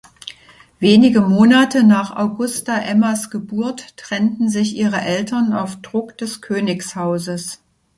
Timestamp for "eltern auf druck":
4.99-6.17